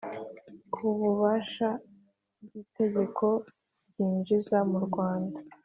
kububasha 0.73 1.67
bw 2.43 2.51
itegeko 2.63 3.25
ryinjiza 3.89 4.57
mu 4.69 4.79
Rwanda 4.87 5.39